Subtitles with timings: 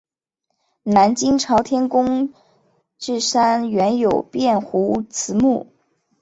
[0.81, 2.33] 南京朝天宫
[2.97, 5.67] 冶山原有卞壸祠墓。